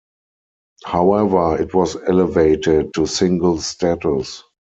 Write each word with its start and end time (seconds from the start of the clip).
However, 0.83 1.61
it 1.61 1.75
was 1.75 1.95
elevated 1.95 2.91
to 2.95 3.05
single 3.05 3.59
status. 3.59 4.41